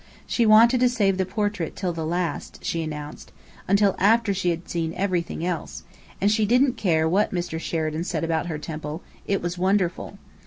She 0.25 0.47
wanted 0.47 0.79
to 0.79 0.89
save 0.89 1.19
the 1.19 1.27
portrait 1.27 1.75
till 1.75 1.93
the 1.93 2.07
last, 2.07 2.65
she 2.65 2.81
announced, 2.81 3.31
until 3.67 3.95
after 3.99 4.33
she 4.33 4.49
had 4.49 4.67
seen 4.67 4.95
everything 4.95 5.45
else: 5.45 5.83
and 6.19 6.31
she 6.31 6.43
didn't 6.47 6.73
care 6.73 7.07
what 7.07 7.31
Mr. 7.31 7.59
Sheridan 7.59 8.03
said 8.03 8.23
about 8.23 8.47
her 8.47 8.57
temple; 8.57 9.03
it 9.27 9.43
was 9.43 9.59
wonderful. 9.59 10.17